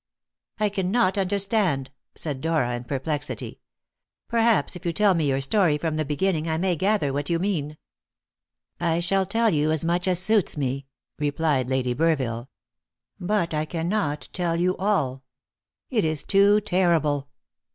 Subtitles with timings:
[0.59, 3.59] "I cannot understand," said Dora in perplexity.
[4.27, 7.37] "Perhaps if you tell me your story from the beginning I may gather what you
[7.37, 7.77] mean."
[8.79, 10.87] "I shall tell you as much as suits me,"
[11.19, 12.47] replied Lady Burville,
[13.19, 15.21] "but I cannot tell you all.
[15.91, 17.29] It is too terrible!"